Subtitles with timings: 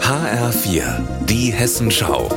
[0.00, 2.30] HR4, die Hessenschau.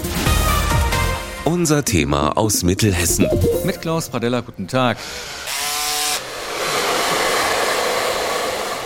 [1.46, 3.25] Unser Thema aus Mittelhessen.
[3.63, 4.97] Mit Klaus Pradella, guten Tag.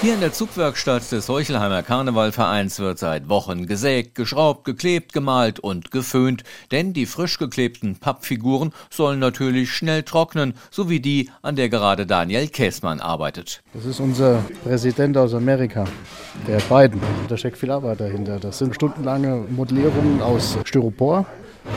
[0.03, 5.91] Hier in der Zugwerkstatt des Heuchelheimer Karnevalvereins wird seit Wochen gesägt, geschraubt, geklebt, gemalt und
[5.91, 11.69] geföhnt, denn die frisch geklebten Pappfiguren sollen natürlich schnell trocknen, so wie die, an der
[11.69, 13.63] gerade Daniel Käßmann arbeitet.
[13.73, 15.85] Das ist unser Präsident aus Amerika,
[16.47, 17.01] der Biden.
[17.27, 18.39] Da steckt viel Arbeit dahinter.
[18.39, 21.25] Das sind stundenlange Modellierungen aus Styropor,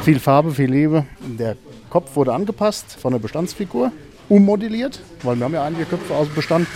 [0.02, 1.04] viel Farbe, viel Liebe.
[1.20, 1.56] Der
[1.90, 3.92] Kopf wurde angepasst von der Bestandsfigur,
[4.28, 6.66] ummodelliert, weil wir haben ja einige Köpfe aus dem Bestand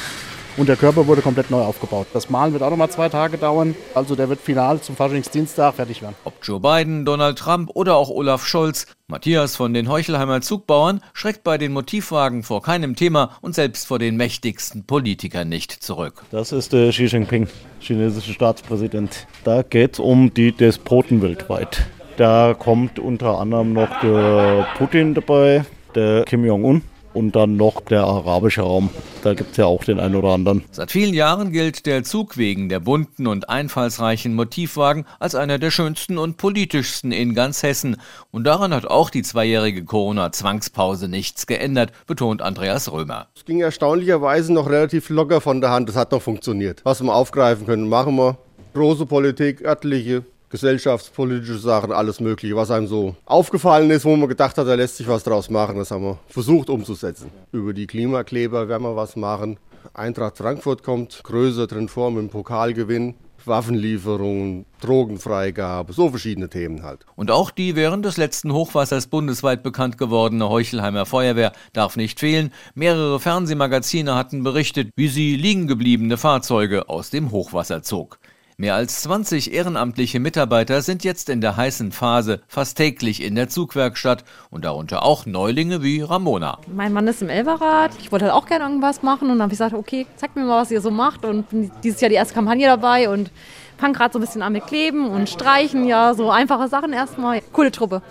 [0.61, 2.09] und der Körper wurde komplett neu aufgebaut.
[2.13, 3.75] Das Malen wird auch nochmal zwei Tage dauern.
[3.95, 6.15] Also der wird final zum Faschingsdienstag fertig werden.
[6.25, 11.45] Ob Joe Biden, Donald Trump oder auch Olaf Scholz, Matthias von den Heuchelheimer Zugbauern schreckt
[11.45, 16.25] bei den Motivwagen vor keinem Thema und selbst vor den mächtigsten Politikern nicht zurück.
[16.31, 17.49] Das ist der Xi Jinping,
[17.81, 19.27] chinesische Staatspräsident.
[19.45, 21.87] Da geht es um die Despoten weltweit.
[22.19, 25.65] Da kommt unter anderem noch der Putin dabei,
[25.95, 26.83] der Kim Jong-un
[27.15, 28.91] und dann noch der arabische Raum.
[29.23, 30.65] Da gibt es ja auch den einen oder anderen.
[30.71, 35.71] Seit vielen Jahren gilt der Zug wegen der bunten und einfallsreichen Motivwagen als einer der
[35.71, 37.97] schönsten und politischsten in ganz Hessen.
[38.31, 43.29] Und daran hat auch die zweijährige Corona-Zwangspause nichts geändert, betont Andreas Römer.
[43.35, 45.89] Es ging erstaunlicherweise noch relativ locker von der Hand.
[45.89, 46.81] Es hat noch funktioniert.
[46.85, 48.39] Was wir aufgreifen können, machen wir.
[48.73, 54.59] Große Politik, örtliche, gesellschaftspolitische Sachen, alles Mögliche, was einem so aufgefallen ist, wo man gedacht
[54.59, 55.79] hat, da lässt sich was draus machen.
[55.79, 57.31] Das haben wir versucht umzusetzen.
[57.53, 59.59] Über die Klimakleber werden wir was machen.
[59.95, 63.15] Eintracht Frankfurt kommt größer drin vor mit dem Pokalgewinn.
[63.47, 67.07] Waffenlieferungen, Drogenfreigabe, so verschiedene Themen halt.
[67.17, 72.53] Und auch die während des letzten Hochwassers bundesweit bekannt gewordene Heuchelheimer Feuerwehr darf nicht fehlen.
[72.75, 78.19] Mehrere Fernsehmagazine hatten berichtet, wie sie liegengebliebene Fahrzeuge aus dem Hochwasser zog.
[78.61, 83.49] Mehr als 20 ehrenamtliche Mitarbeiter sind jetzt in der heißen Phase fast täglich in der
[83.49, 86.59] Zugwerkstatt und darunter auch Neulinge wie Ramona.
[86.67, 87.93] Mein Mann ist im Elverrad.
[88.01, 90.45] Ich wollte halt auch gerne irgendwas machen und dann habe ich gesagt, okay, zeig mir
[90.45, 93.31] mal, was ihr so macht und bin dieses Jahr die erste Kampagne dabei und
[93.79, 97.41] fange gerade so ein bisschen an mit Kleben und Streichen, ja, so einfache Sachen erstmal.
[97.53, 98.03] Coole Truppe.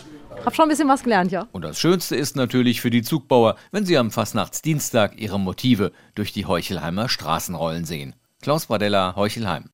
[0.44, 1.48] Hab schon ein bisschen was gelernt, ja.
[1.52, 6.34] Und das Schönste ist natürlich für die Zugbauer, wenn sie am Fastnachtsdienstag ihre Motive durch
[6.34, 8.16] die Heuchelheimer Straßen rollen sehen.
[8.42, 9.70] Klaus Bradella, Heuchelheim.